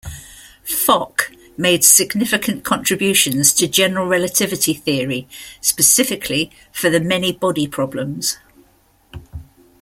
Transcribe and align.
Fock 0.65 1.25
made 1.57 1.83
significant 1.83 2.63
contributions 2.63 3.53
to 3.53 3.67
general 3.67 4.07
relativity 4.07 4.73
theory, 4.73 5.27
specifically 5.61 6.49
for 6.73 6.89
the 6.89 6.99
many 6.99 7.31
body 7.31 7.67
problems. 7.67 8.39